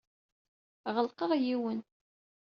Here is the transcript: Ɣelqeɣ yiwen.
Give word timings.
Ɣelqeɣ 0.95 1.31
yiwen. 1.43 1.79